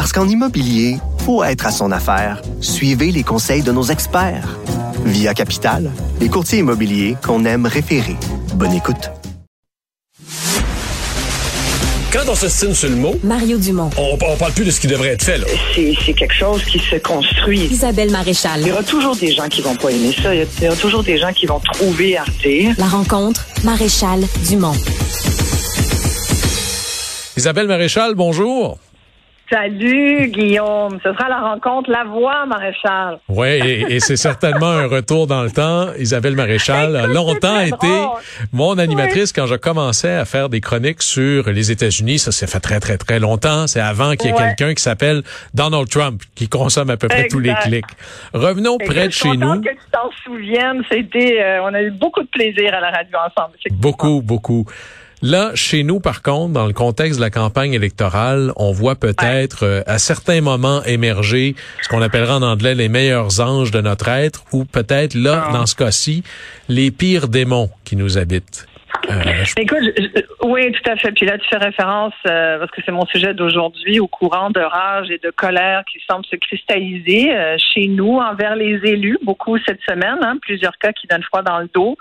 [0.00, 0.96] Parce qu'en immobilier,
[1.26, 2.40] faut être à son affaire.
[2.62, 4.58] Suivez les conseils de nos experts.
[5.04, 5.90] Via Capital,
[6.22, 8.16] les courtiers immobiliers qu'on aime référer.
[8.54, 9.10] Bonne écoute.
[12.10, 13.90] Quand on s'estime sur le mot, Mario Dumont.
[13.98, 15.36] on, on parle plus de ce qui devrait être fait.
[15.36, 15.44] Là.
[15.74, 17.66] c'est c'est quelque chose qui se construit.
[17.66, 18.62] Isabelle Maréchal.
[18.62, 20.34] Il y aura toujours des gens qui vont pas aimer ça.
[20.34, 22.74] Il y aura toujours des gens qui vont trouver à redire.
[22.78, 24.72] La rencontre, Maréchal Dumont.
[27.36, 28.78] Isabelle Maréchal, bonjour.
[29.50, 33.18] Salut Guillaume, ce sera la rencontre La Voix Maréchal.
[33.28, 35.88] Oui, et, et c'est certainement un retour dans le temps.
[35.98, 38.18] Isabelle Maréchal a longtemps été drôle.
[38.52, 42.20] mon animatrice quand je commençais à faire des chroniques sur les États-Unis.
[42.20, 43.66] Ça s'est fait très, très, très longtemps.
[43.66, 44.54] C'est avant qu'il y ait Ouais.
[44.56, 47.84] quelqu'un qui s'appelle Donald Trump, qui consomme à peu près tous les clics.
[48.32, 49.60] Revenons Et près de chez nous.
[49.60, 53.18] que tu t'en souviennes, c'était, euh, on a eu beaucoup de plaisir à la radio
[53.18, 53.56] ensemble.
[53.72, 54.64] Beaucoup, beaucoup.
[55.22, 59.64] Là, chez nous, par contre, dans le contexte de la campagne électorale, on voit peut-être
[59.64, 64.08] euh, à certains moments émerger ce qu'on appellera en anglais les meilleurs anges de notre
[64.08, 65.52] être, ou peut-être là, Ah.
[65.52, 66.22] dans ce cas-ci,
[66.68, 68.66] les pires démons qui nous habitent.
[69.10, 71.12] Euh, je- Écoute, je- je- oui, tout à fait.
[71.12, 74.60] Puis là, tu fais référence, euh, parce que c'est mon sujet d'aujourd'hui, au courant de
[74.60, 79.58] rage et de colère qui semble se cristalliser euh, chez nous envers les élus, beaucoup
[79.66, 81.96] cette semaine, hein, plusieurs cas qui donnent froid dans le dos.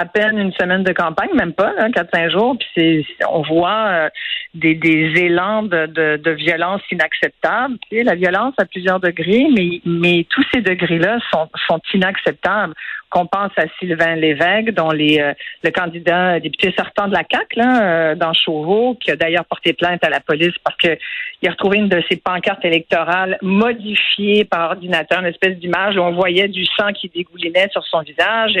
[0.00, 4.08] À peine une semaine de campagne, même pas, là, 4-5 jours, puis on voit euh,
[4.54, 9.46] des, des élans de, violence sais, la violence à plusieurs degrés,
[9.84, 12.74] mais, tous ces degrés-là sont, inacceptables.
[13.10, 15.32] Qu'on pense à Sylvain Lévesque, dont euh,
[15.64, 19.72] le candidat député sortant de la CAC, là, euh, dans Chauveau, qui a d'ailleurs porté
[19.72, 20.96] plainte à la police parce que
[21.40, 26.00] il a retrouvé une de ses pancartes électorales modifiée par ordinateur, une espèce d'image où
[26.00, 28.58] on voyait du sang qui dégoulinait sur son visage.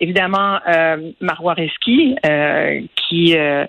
[0.00, 3.66] Évidemment, euh, Marois Risky, euh, qui euh,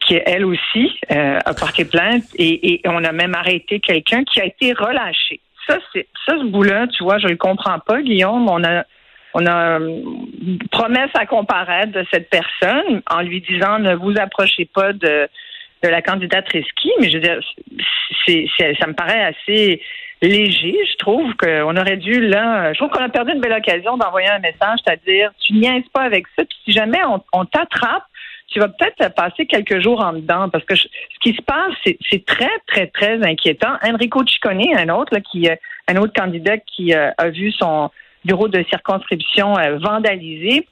[0.00, 4.46] qui elle aussi euh, a porté plainte et, on a même arrêté quelqu'un qui a
[4.46, 5.40] été relâché.
[5.66, 8.48] Ça, c'est ça ce bout-là, tu vois, je le comprends pas, Guillaume.
[8.48, 8.84] On a
[9.34, 14.64] on a une promesse à comparaître de cette personne en lui disant ne vous approchez
[14.64, 15.28] pas de,
[15.82, 17.40] la candidate Risky, mais je veux dire,
[18.26, 18.48] c'est-
[18.80, 19.82] ça me paraît assez
[20.22, 20.76] léger.
[20.90, 24.28] Je trouve qu'on aurait dû là, je trouve qu'on a perdu une belle occasion d'envoyer
[24.28, 27.00] un message, c'est-à-dire tu niaises pas avec ça, puis si jamais
[27.32, 28.04] on, t'attrape,
[28.48, 30.86] tu vas peut-être passer quelques jours en dedans parce que ce
[31.20, 33.74] qui se passe, c'est, c'est très, très, très inquiétant.
[33.82, 35.54] Enrico Ciccone, un autre, là, qui, euh,
[35.86, 37.90] un autre candidat qui euh, a vu son
[38.24, 40.66] bureau de circonscription euh, vandalisé.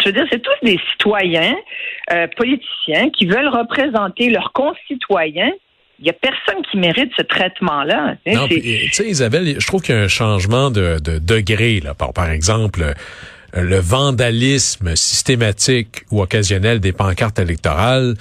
[0.00, 1.56] Je veux dire, c'est tous des citoyens
[2.12, 5.52] euh, politiciens qui veulent représenter leurs concitoyens.
[5.98, 8.16] Il n'y a personne qui mérite ce traitement-là.
[8.26, 11.18] Tu sais, puis, tu sais, Isabelle, je trouve qu'il y a un changement de, de
[11.18, 11.80] degré.
[11.80, 12.94] Là, par, par exemple,
[13.54, 18.14] le vandalisme systématique ou occasionnel des pancartes électorales,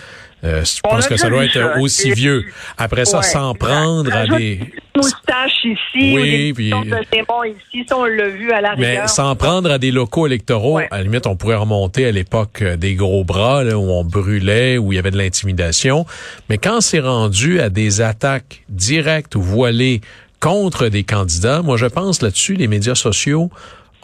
[0.44, 1.78] euh, je pense que ça doit être ça.
[1.80, 2.44] aussi vieux.
[2.78, 4.60] Après ça, s'en prendre à des...
[4.96, 9.08] moustache ici, Oui, ou des puis- de ici, ça, on l'a vu à la Mais
[9.08, 10.88] s'en prendre à des locaux électoraux, Ouais.
[10.90, 14.04] à la limite, on pourrait remonter à l'époque euh, des gros bras, là, où on
[14.04, 16.08] brûlait, où il y avait de l'intimidation.
[16.50, 20.02] Mais quand c'est rendu à des attaques directes ou voilées
[20.40, 23.52] contre des candidats, moi, je pense là-dessus, les médias sociaux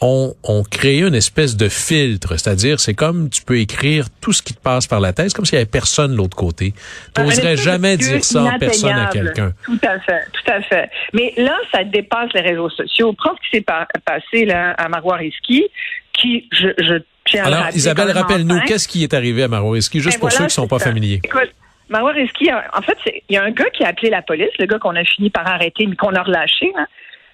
[0.02, 2.38] ont, ont créé une espèce de filtre.
[2.38, 5.34] C'est-à-dire, c'est comme tu peux écrire tout ce qui te passe par la tête.
[5.34, 6.74] Comme s'il y avait personne de l'autre côté.
[7.16, 9.54] Tu n'oserais jamais dire ça en personne à quelqu'un.
[9.66, 10.90] Tout à fait, tout à fait.
[11.14, 13.14] Mais là, ça dépasse les réseaux sociaux.
[13.14, 15.66] Prends ce qui s'est pa- passé là, à Marois Risky,
[16.14, 20.00] qui, je, je tiens à Alors, rappeler Isabelle, rappelle-nous, qu'est-ce qui est arrivé à Marowiski,
[20.00, 20.86] juste Ben pour voilà, ceux qui sont c'est pas ça.
[20.86, 21.22] familiers.
[21.24, 21.52] Écoute,
[21.94, 24.78] en fait, c'est- il y a un gars qui a appelé la police, le gars
[24.80, 26.72] qu'on a fini par arrêter, mais qu'on a relâché.
[26.78, 26.86] hein.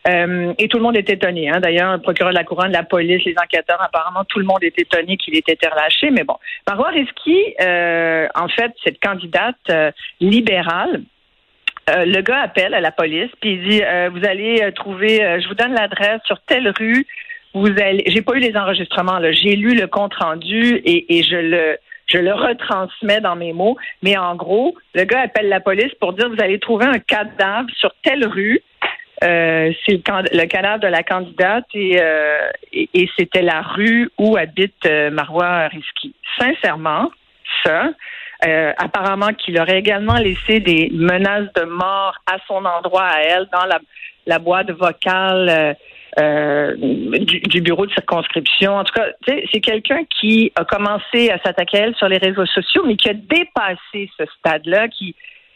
[0.07, 1.49] Euh, et tout le monde est étonné.
[1.49, 1.59] Hein.
[1.61, 4.77] D'ailleurs, le procureur de la couronne, la police, les enquêteurs, apparemment, tout le monde est
[4.77, 6.11] étonné qu'il ait été relâché.
[6.11, 6.35] Mais bon,
[6.67, 11.03] Marois Risky, euh, en fait, cette candidate euh, libérale,
[11.89, 15.21] euh, le gars appelle à la police puis il dit euh, vous allez euh, trouver
[15.21, 17.05] euh, je vous donne l'adresse sur telle rue
[17.53, 21.23] vous allez j'ai pas eu les enregistrements là j'ai lu le compte rendu et, et
[21.23, 25.59] je le je le retransmets dans mes mots mais en gros le gars appelle la
[25.59, 28.61] police pour dire vous allez trouver un cadavre sur telle rue
[29.21, 34.35] euh, c'est le, le cadavre de la candidate et, euh, et, c'était la rue où
[34.37, 36.13] habite euh, Marois Risky.
[36.39, 37.11] Sincèrement,
[37.63, 37.91] ça,
[38.77, 43.65] apparemment qu'il aurait également laissé des menaces de mort à son endroit à elle dans
[44.25, 45.77] la, boîte vocale
[46.17, 48.75] du, du, bureau de circonscription.
[48.75, 52.45] En tout cas, c'est quelqu'un qui a commencé à s'attaquer à elle sur les réseaux
[52.47, 55.15] sociaux, mais qui a dépassé ce stade-là, qui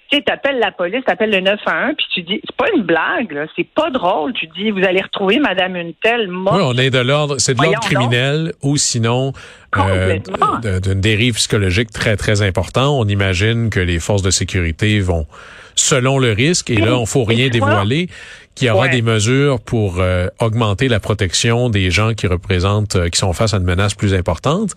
[0.09, 3.67] tu appelles la police, t'appelles le 911, puis tu dis, c'est pas une blague, c'est
[3.67, 4.33] pas drôle.
[4.33, 6.57] Tu dis, vous allez retrouver Madame une telle morte.
[6.57, 9.33] Oui, on est de l'ordre, c'est de l'ordre criminel ou sinon
[9.77, 10.19] euh,
[10.79, 12.97] d'une dérive psychologique très très important.
[12.99, 15.25] On imagine que les forces de sécurité vont,
[15.75, 18.09] selon le risque, et là, on faut rien dévoiler,
[18.55, 23.09] qu'il y aura des mesures pour euh, augmenter la protection des gens qui représentent, euh,
[23.09, 24.71] qui sont face à une menace plus importante.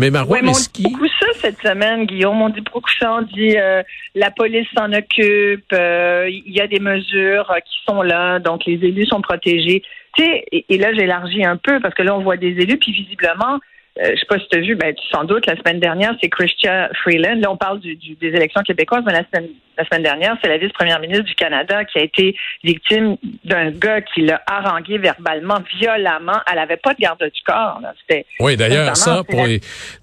[0.00, 2.40] Mais Marois ouais, beaucoup ça cette semaine, Guillaume.
[2.40, 3.16] On dit beaucoup ça.
[3.16, 3.82] On dit euh,
[4.14, 5.70] la police s'en occupe.
[5.74, 9.82] Euh, il y a des mesures euh, qui sont là, donc les élus sont protégés.
[10.16, 12.78] Tu sais, et, et là j'élargis un peu parce que là on voit des élus,
[12.78, 13.58] puis visiblement
[13.98, 16.28] euh, je sais pas si tu as vu, ben, sans doute, la semaine dernière, c'est
[16.28, 17.40] Christian Freeland.
[17.40, 20.58] Là, on parle du, des élections québécoises, mais la semaine, la semaine dernière, c'est la
[20.58, 26.38] vice-première ministre du Canada qui a été victime d'un gars qui l'a harangué verbalement, violemment.
[26.50, 27.80] Elle avait pas de garde du corps.
[28.00, 29.46] C'était oui, d'ailleurs, ça, pour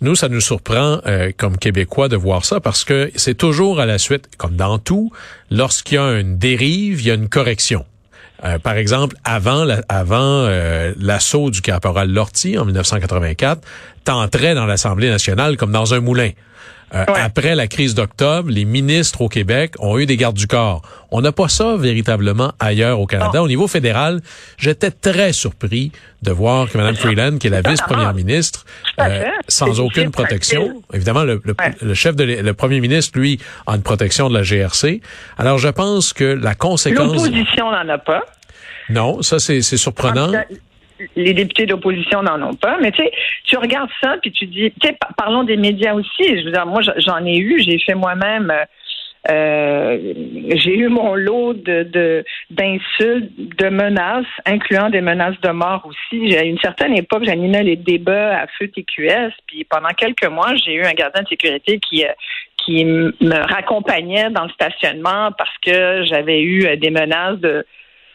[0.01, 3.85] nous, ça nous surprend euh, comme Québécois de voir ça parce que c'est toujours à
[3.85, 5.11] la suite, comme dans tout,
[5.49, 7.85] lorsqu'il y a une dérive, il y a une correction.
[8.43, 13.61] Euh, par exemple, avant avant euh, l'assaut du caporal Lortie en 1984,
[14.03, 16.31] t'entrais dans l'Assemblée nationale comme dans un moulin.
[16.93, 20.81] Euh, après la crise d'octobre, les ministres au Québec ont eu des gardes du corps.
[21.11, 23.43] On n'a pas ça véritablement ailleurs au Canada.
[23.43, 24.21] Au niveau fédéral,
[24.57, 25.91] j'étais très surpris
[26.21, 28.65] de voir que Mme Freeland, qui est la vice-première ministre,
[29.47, 34.33] sans aucune protection, évidemment, le, chef de le premier ministre, lui, a une protection de
[34.33, 35.01] la GRC.
[35.37, 37.13] Alors, je pense que la conséquence...
[37.13, 38.23] L'opposition n'en a pas.
[38.89, 40.31] Non, ça, c'est surprenant
[41.15, 42.77] les députés d'opposition n'en ont pas.
[42.81, 43.11] Mais tu sais,
[43.45, 46.39] tu regardes ça, puis tu dis, tu sais, parlons des médias aussi.
[46.39, 48.53] Je veux dire, moi, j'en ai eu, j'ai fait moi-même.
[49.29, 50.13] Euh,
[50.55, 56.37] j'ai eu mon lot de d'insultes, de, menaces, incluant des menaces de mort aussi.
[56.37, 60.75] À une certaine époque, j'animais les débats à feu TQS, puis pendant quelques mois, j'ai
[60.75, 62.11] eu un gardien de sécurité qui euh,
[62.63, 67.65] qui me raccompagnait dans le stationnement parce que j'avais eu des menaces de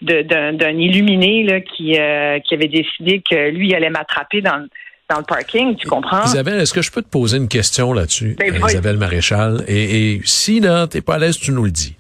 [0.02, 4.66] d'un illuminé là, qui, euh, qui avait décidé que lui allait m'attraper dans,
[5.08, 6.25] dans le parking, tu comprends?
[6.25, 9.64] Isabelle, est-ce que je peux te poser une question là-dessus, ben, Isabelle Maréchal?
[9.69, 11.94] Et, et si là, t'es pas à l'aise, tu nous le dis.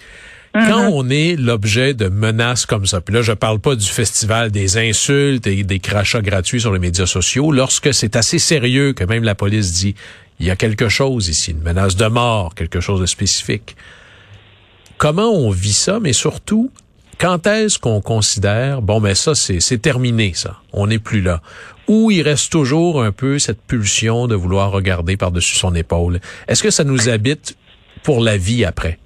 [0.54, 0.68] Mm-hmm.
[0.68, 4.50] Quand on est l'objet de menaces comme ça, puis là je parle pas du festival
[4.50, 9.04] des insultes et des crachats gratuits sur les médias sociaux, lorsque c'est assez sérieux que
[9.04, 9.94] même la police dit
[10.40, 13.76] il y a quelque chose ici, une menace de mort, quelque chose de spécifique.
[14.98, 16.70] Comment on vit ça, mais surtout
[17.22, 20.56] quand est-ce qu'on considère, bon, ben ça, c'est terminé, ça.
[20.72, 21.38] On n'est plus là.
[21.86, 26.18] Ou il reste toujours un peu cette pulsion de vouloir regarder par-dessus son épaule.
[26.48, 27.56] Est-ce que ça nous habite
[28.02, 28.98] pour la vie après?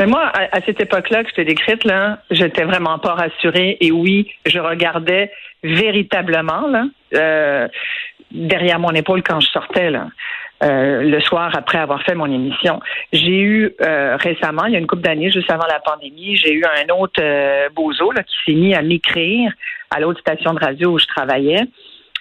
[0.00, 3.76] Mais ben, moi, à, cette époque-là que je t'ai décrite, là, j'étais vraiment pas rassurée.
[3.80, 5.30] Et oui, je regardais
[5.62, 6.84] véritablement là,
[7.14, 7.68] euh,
[8.32, 9.90] derrière mon épaule quand je sortais.
[9.90, 10.08] Là.
[10.62, 12.80] Euh, le soir après avoir fait mon émission.
[13.12, 16.54] J'ai eu euh, récemment, il y a une couple d'années, juste avant la pandémie, j'ai
[16.54, 19.52] eu un autre euh, bozo là, qui s'est mis à m'écrire
[19.90, 21.60] à l'autre station de radio où je travaillais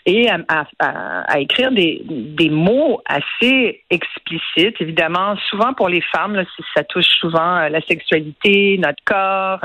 [0.05, 4.79] et à, à, écrire des, des, mots assez explicites.
[4.81, 6.43] Évidemment, souvent pour les femmes, là,
[6.75, 9.61] ça touche souvent la sexualité, notre corps.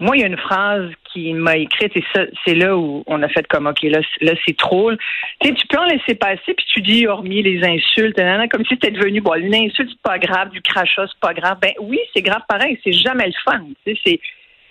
[0.00, 3.20] Moi, il y a une phrase qui m'a écrite et ça, c'est là où on
[3.22, 4.92] a fait comme OK, là, là c'est trop.
[4.92, 4.98] Tu
[5.42, 8.92] sais, tu peux en laisser passer puis tu dis hormis les insultes, comme si c'était
[8.92, 11.58] devenu bon, une insulte c'est pas grave, du crachat c'est pas grave.
[11.60, 13.64] Ben oui, c'est grave pareil, c'est jamais le fun.
[13.84, 14.20] C'est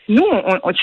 [0.10, 0.74] nous, on,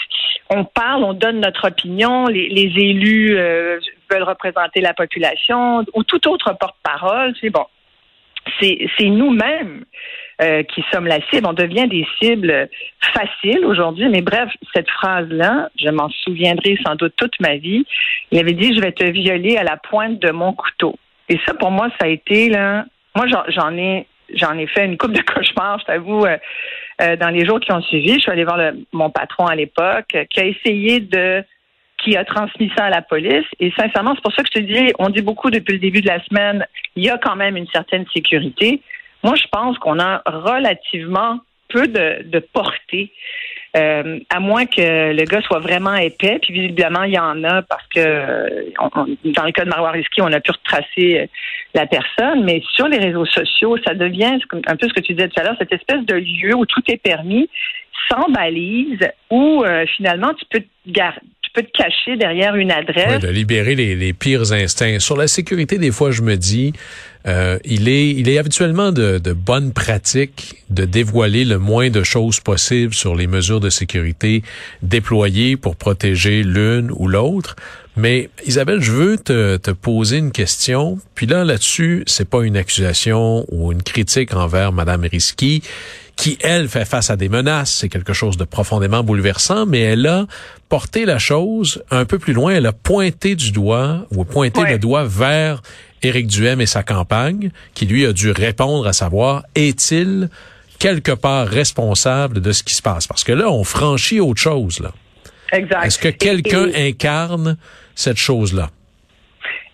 [0.51, 2.27] on, parle, on donne notre opinion.
[2.27, 3.79] Les, les élus euh,
[4.11, 7.35] veulent représenter la population ou tout autre porte-parole.
[7.41, 7.65] C'est bon.
[8.61, 9.85] C'est nous-mêmes
[10.43, 11.47] euh, qui sommes la cible.
[11.47, 12.69] On devient des cibles
[13.15, 14.09] faciles aujourd'hui.
[14.09, 17.85] Mais bref, cette phrase-là, je m'en souviendrai sans doute toute ma vie.
[18.33, 20.97] Il avait dit, je vais te violer à la pointe de mon couteau.
[21.29, 22.85] Et ça, pour moi, ça a été là.
[23.15, 26.25] Moi, j'en ai, j'en ai fait une coupe de cauchemars, je t'avoue.
[26.25, 26.37] Euh,
[27.01, 30.17] euh, dans les jours qui ont suivi, je suis allée voir mon patron à l'époque,
[30.31, 31.45] qui a essayé de
[32.05, 33.47] qui a transmis ça à la police.
[33.59, 36.03] Et sincèrement, c'est pour ça que je te dis, on dit beaucoup depuis le début
[36.03, 38.81] de la semaine, il y a quand même une certaine sécurité.
[39.23, 43.11] Moi, je pense qu'on a relativement peu de, portée.
[43.77, 47.63] Euh, à moins que le gars soit vraiment épais, puis visiblement il y en a
[47.63, 48.73] parce que
[49.25, 51.27] dans le cas de Marois Risky, on a pu retracer euh,
[51.75, 55.29] la personne, mais sur les réseaux sociaux, ça devient un peu ce que tu disais
[55.29, 57.51] tout à l'heure, cette espèce de lieu où tout est permis,
[58.09, 60.63] sans balise, où euh, finalement tu peux,
[63.21, 64.99] de libérer les, les, pires instincts.
[64.99, 66.73] Sur la sécurité, des fois, je me dis,
[67.27, 72.03] euh, il est, il est habituellement de, de bonne pratique de dévoiler le moins de
[72.03, 74.43] choses possibles sur les mesures de sécurité
[74.83, 77.57] déployées pour protéger l'une ou l'autre.
[77.97, 80.99] Mais Isabelle, je veux te, te poser une question.
[81.15, 85.63] Puis là, là-dessus, c'est pas une accusation ou une critique envers Madame Risky
[86.17, 87.73] qui, elle, fait face à des menaces.
[87.73, 90.27] C'est quelque chose de profondément bouleversant, mais elle a
[90.69, 92.55] porté la chose un peu plus loin.
[92.55, 95.61] Elle a pointé du doigt ou pointé le doigt vers
[96.03, 100.29] Éric Duhem et sa campagne, qui lui a dû répondre à savoir, est-il
[100.79, 103.07] quelque part responsable de ce qui se passe?
[103.07, 104.93] Parce que là, on franchit autre chose, là.
[105.53, 105.85] Exact.
[105.85, 107.57] Est-ce que quelqu'un incarne
[107.95, 108.71] cette chose-là?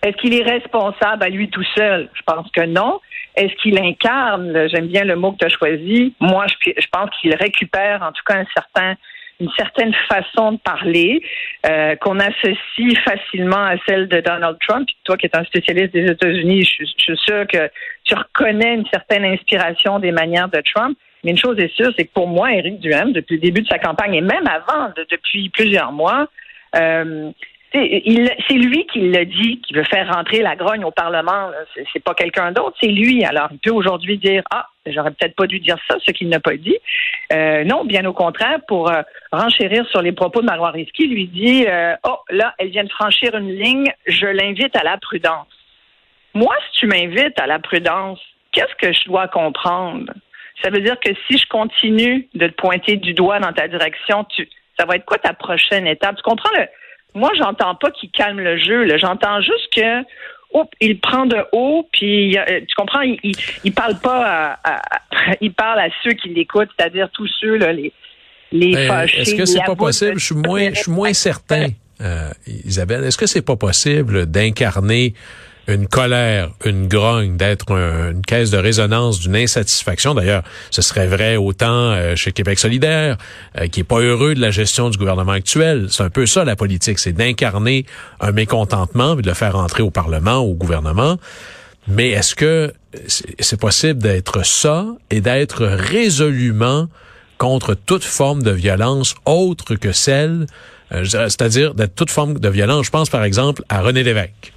[0.03, 2.09] Est-ce qu'il est responsable à lui tout seul?
[2.13, 2.99] Je pense que non.
[3.35, 7.09] Est-ce qu'il incarne, j'aime bien le mot que tu as choisi, moi je, je pense
[7.19, 8.95] qu'il récupère en tout cas un certain
[9.41, 11.21] une certaine façon de parler
[11.65, 14.87] euh, qu'on associe facilement à celle de Donald Trump.
[15.03, 17.69] toi qui es un spécialiste des États-Unis, je, je, suis sûr que
[18.03, 20.97] tu reconnais une certaine inspiration des manières de Trump.
[21.23, 23.67] Mais une chose est sûre, c'est que pour moi, Éric Duhem, depuis le début de
[23.67, 26.27] sa campagne et même avant, depuis plusieurs mois,
[26.75, 27.31] euh,
[27.73, 31.51] c'est lui qui l'a dit, qui veut faire rentrer la grogne au Parlement.
[31.93, 33.23] C'est pas quelqu'un d'autre, c'est lui.
[33.23, 36.41] Alors, il peut aujourd'hui dire Ah, j'aurais peut-être pas dû dire ça, ce qu'il n'a
[36.41, 36.77] pas dit.
[37.31, 39.01] Euh, non, bien au contraire, pour euh,
[39.31, 42.91] renchérir sur les propos de Marois Risky, lui dit euh, Oh, là, elle vient de
[42.91, 45.47] franchir une ligne, je l'invite à la prudence.
[46.33, 48.19] Moi, si tu m'invites à la prudence,
[48.51, 50.11] qu'est-ce que je dois comprendre?
[50.61, 54.25] Ça veut dire que si je continue de te pointer du doigt dans ta direction,
[54.25, 54.47] tu,
[54.77, 56.17] ça va être quoi ta prochaine étape?
[56.17, 56.65] Tu comprends le,
[57.13, 58.97] moi, j'entends pas qu'il calme le jeu.
[58.97, 60.03] J'entends juste que
[60.51, 62.37] oh, il prend de haut, puis
[62.67, 63.19] tu comprends, il,
[63.63, 64.81] il, parle pas à,
[65.41, 67.93] il parle à ceux qui l'écoutent, c'est-à-dire tous ceux là, les
[68.51, 69.21] les fâchés.
[69.21, 70.19] Est-ce que c'est pas possible?
[70.19, 71.67] Je suis moins, je suis moins certain,
[72.01, 72.29] euh,
[72.65, 73.03] Isabelle.
[73.03, 75.13] Est-ce que c'est pas possible d'incarner
[75.71, 80.13] une colère, une grogne, d'être une caisse de résonance d'une insatisfaction.
[80.13, 83.17] D'ailleurs, ce serait vrai autant euh, chez Québec solidaire,
[83.59, 85.87] euh, qui est pas heureux de la gestion du gouvernement actuel.
[85.89, 87.85] C'est un peu ça la politique, c'est d'incarner
[88.19, 91.17] un mécontentement et de le faire entrer au Parlement, au gouvernement.
[91.87, 92.73] Mais est-ce que
[93.07, 96.87] c'est possible d'être ça et d'être résolument
[97.37, 100.45] contre toute forme de violence autre que celle,
[100.91, 102.85] euh, c'est-à-dire d'être toute forme de violence?
[102.85, 104.50] Je pense par exemple à René Lévesque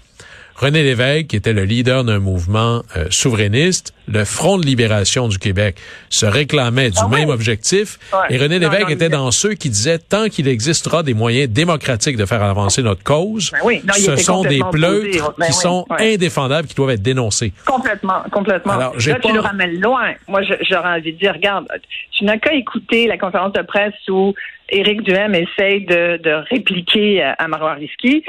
[0.56, 5.38] René Lévesque, qui était le leader d'un mouvement euh, souverainiste, le Front de libération du
[5.38, 5.76] Québec,
[6.11, 7.99] se réclamait du ah même objectif.
[8.30, 12.25] Et René Lévesque était dans ceux qui disaient, tant qu'il existera des moyens démocratiques de
[12.25, 16.90] faire avancer notre cause, ben ce sont des pleutres ben qui sont indéfendables, qui doivent
[16.90, 17.52] être dénoncés.
[17.66, 18.75] Complètement, complètement.
[18.75, 20.12] Alors, Là, tu le ramènes loin.
[20.28, 21.66] Moi, j'aurais envie de dire, regarde,
[22.12, 24.34] tu n'as qu'à écouter la conférence de presse où
[24.68, 28.25] Éric Duhem essaye de, de répliquer à Marois Risky.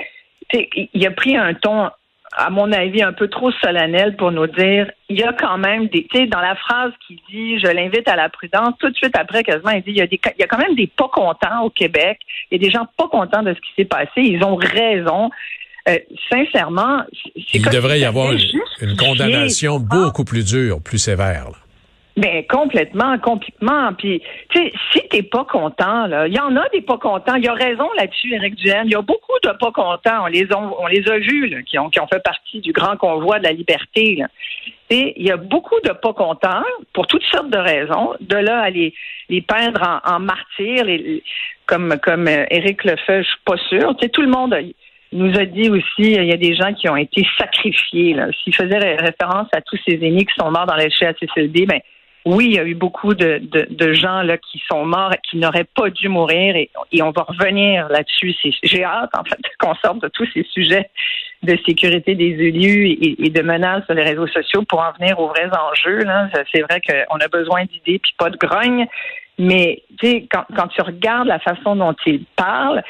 [0.93, 1.89] Il a pris un ton
[2.37, 5.87] à mon avis, un peu trop solennel pour nous dire, il y a quand même
[5.87, 8.95] des, tu sais, dans la phrase qui dit, je l'invite à la prudence, tout de
[8.95, 10.87] suite après, quasiment, il dit, il y a des, il y a quand même des
[10.87, 12.19] pas contents au Québec.
[12.51, 14.17] Il y a des gens pas contents de ce qui s'est passé.
[14.17, 15.29] Ils ont raison.
[15.87, 15.97] Euh,
[16.31, 17.03] sincèrement,
[17.53, 18.33] il devrait y avoir
[18.81, 21.51] une, condamnation beaucoup plus dure, plus sévère.
[22.17, 23.93] Ben complètement, complètement.
[23.93, 27.35] Puis, tu sais, si t'es pas content, là, il y en a des pas contents.
[27.35, 28.85] Il y a raison là-dessus, Éric Duhem.
[28.85, 30.23] Il y a beaucoup de pas contents.
[30.23, 32.71] On les a, on les a vus, là, qui ont, qui ont fait partie du
[32.71, 34.15] grand convoi de la liberté.
[34.15, 34.27] Là.
[34.89, 38.13] Et il y a beaucoup de pas contents pour toutes sortes de raisons.
[38.21, 38.93] De là à les,
[39.27, 41.21] les peindre en, en martyrs, les,
[41.65, 43.93] comme comme euh, Éric le fait, je suis pas sûr.
[43.97, 44.55] Tu sais, tout le monde.
[45.11, 48.15] nous a dit aussi, il y a des gens qui ont été sacrifiés.
[48.41, 51.81] S'il faisait référence à tous ces aînés qui sont morts dans les CHSLD, ben
[52.25, 55.37] oui, il y a eu beaucoup de, de, gens là qui sont morts et qui
[55.37, 58.35] n'auraient pas dû mourir et, on va revenir là-dessus.
[58.63, 60.89] J'ai hâte en fait qu'on sorte de tous ces sujets
[61.43, 65.27] de sécurité des élus et, de menaces sur les réseaux sociaux pour en venir aux
[65.27, 66.01] vrais enjeux.
[66.51, 68.87] C'est vrai qu'on a besoin d'idées puis pas de grogne.
[69.37, 69.83] Mais
[70.31, 72.81] quand, quand tu regardes la façon dont il parle,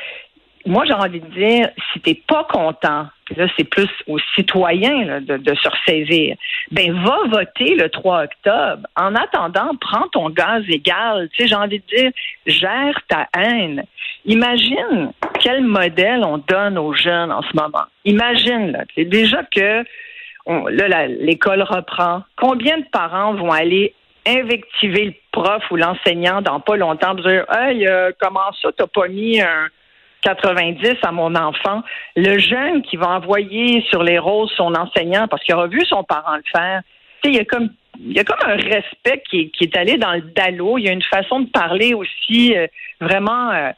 [0.66, 3.08] moi, j'ai envie de dire, si t'es pas content,
[3.38, 6.36] là, c'est plus aux citoyens de, se ressaisir,
[6.72, 8.88] ben va voter le 3 octobre.
[8.96, 11.30] En attendant, prends ton gaz égal.
[11.34, 12.12] Tu sais, j'ai envie de dire,
[12.48, 13.84] gère ta haine.
[14.26, 17.86] Imagine quel modèle on donne aux jeunes en ce moment.
[18.06, 19.84] Imagine, là, déjà que
[20.48, 22.24] là, l'école reprend.
[22.38, 23.94] Combien de parents vont aller
[24.28, 29.08] invectiver le prof ou l'enseignant dans pas longtemps, dire Hey, euh, comment ça, t'as pas
[29.08, 29.68] mis un
[30.26, 31.84] 90 à mon enfant,
[32.16, 36.04] le jeune qui va envoyer sur les roses son enseignant parce qu'il aura vu son
[36.04, 36.82] parent le faire,
[37.24, 40.22] il y a comme il y a comme un respect qui est, allé dans le
[40.22, 40.78] dallo.
[40.78, 42.68] Il y a une façon de parler aussi euh,
[43.00, 43.72] vraiment euh,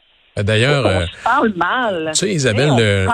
[0.44, 2.12] D'ailleurs, on se parle mal.
[2.14, 3.08] Tu sais, Isabelle, euh,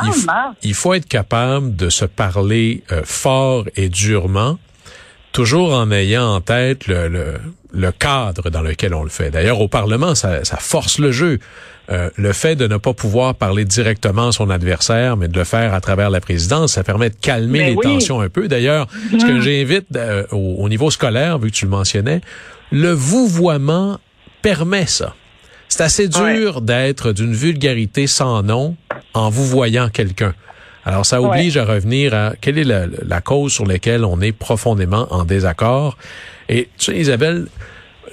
[0.62, 4.58] il, faut être capable de se parler euh, fort et durement,
[5.32, 7.36] toujours en ayant en tête le, le,
[7.74, 9.32] le cadre dans lequel on le fait.
[9.32, 11.40] D'ailleurs, au Parlement, ça, ça force le jeu.
[11.92, 15.44] Euh, le fait de ne pas pouvoir parler directement à son adversaire, mais de le
[15.44, 17.84] faire à travers la présidence, ça permet de calmer Mais les oui.
[17.84, 18.48] tensions un peu.
[18.48, 22.22] D'ailleurs, ce que j'invite euh, au, au niveau scolaire, vu que tu le mentionnais,
[22.72, 24.00] le vouvoiement
[24.42, 25.16] permet ça.
[25.68, 28.76] C'est assez dur d'être d'une vulgarité sans nom
[29.16, 30.36] en vous voyant quelqu'un.
[30.86, 34.34] Alors, ça oblige à revenir à quelle est la, la cause sur laquelle on est
[34.34, 35.98] profondément en désaccord.
[36.50, 37.48] Et tu sais, Isabelle,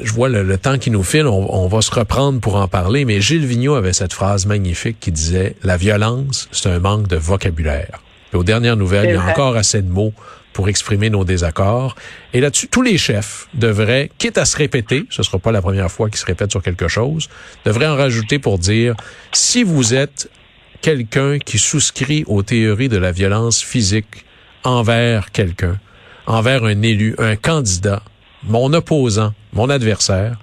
[0.00, 2.68] je vois le, le temps qui nous file, on, on va se reprendre pour en
[2.68, 7.08] parler, mais Gilles Vigneault avait cette phrase magnifique qui disait «La violence, c'est un manque
[7.08, 8.00] de vocabulaire».
[8.32, 10.14] Et aux dernières nouvelles, il y a encore assez de mots
[10.52, 11.96] pour exprimer nos désaccords.
[12.32, 15.90] Et là-dessus, tous les chefs devraient, quitte à se répéter, ce sera pas la première
[15.90, 17.28] fois qu'ils se répètent sur quelque chose,
[17.64, 18.94] devraient en rajouter pour dire,
[19.32, 20.30] si vous êtes
[20.80, 24.24] quelqu'un qui souscrit aux théories de la violence physique
[24.64, 25.78] envers quelqu'un,
[26.26, 28.02] envers un élu, un candidat,
[28.42, 30.38] mon opposant, mon adversaire,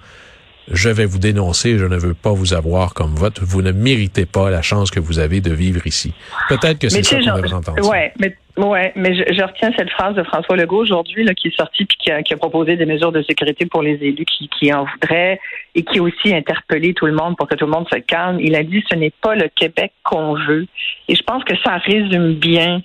[0.70, 4.26] je vais vous dénoncer, je ne veux pas vous avoir comme vote, vous ne méritez
[4.26, 6.12] pas la chance que vous avez de vivre ici.
[6.48, 7.88] Peut-être que c'est ça qu'on devrait entendre.
[7.88, 8.36] ouais, mais
[8.66, 11.84] ouais, mais je, je retiens cette phrase de François Legault aujourd'hui là, qui est sorti
[11.84, 14.72] puis qui a, qui a proposé des mesures de sécurité pour les élus qui, qui
[14.72, 15.40] en voudraient
[15.74, 18.38] et qui a aussi interpellé tout le monde pour que tout le monde se calme.
[18.40, 20.66] Il a dit ce n'est pas le Québec qu'on veut.
[21.08, 22.82] Et je pense que ça résume bien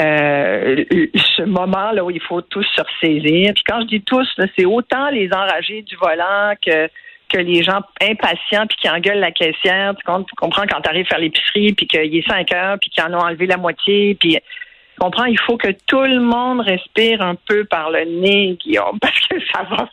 [0.00, 3.52] euh, ce moment là où il faut tous se ressaisir.
[3.54, 4.28] Puis quand je dis tous,
[4.58, 6.88] c'est autant les enragés du volant que
[7.28, 9.94] que les gens impatients puis qui engueulent la caissière.
[9.96, 12.90] Tu, com- tu comprends quand tu arrives faire l'épicerie puis qu'il est 5 heures puis
[12.90, 14.38] qu'ils en ont enlevé la moitié puis
[14.98, 19.18] comprends, il faut que tout le monde respire un peu par le nez, Guillaume, parce
[19.28, 19.88] que ça va,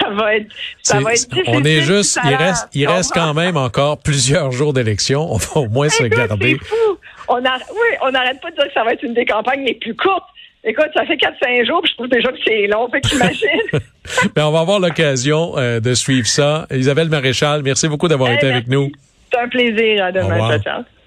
[0.00, 0.46] ça va être,
[0.82, 4.50] ça va être on est difficile juste, il reste, il reste quand même encore plusieurs
[4.52, 5.20] jours d'élection.
[5.32, 6.58] On va au moins se Écoute, garder.
[6.60, 6.98] C'est fou.
[7.28, 9.64] On a, oui, on n'arrête pas de dire que ça va être une des campagnes
[9.64, 10.24] les plus courtes.
[10.64, 13.48] Écoute, ça fait 4-5 jours, puis je trouve déjà que c'est long, fait que t'imagines.
[14.36, 16.66] Mais on va avoir l'occasion euh, de suivre ça.
[16.70, 18.70] Isabelle Maréchal, merci beaucoup d'avoir Hey, été avec merci.
[18.70, 18.92] nous.
[19.32, 20.04] C'est un plaisir.
[20.04, 20.48] À Au demain.
[20.48, 20.97] Ciao, ciao.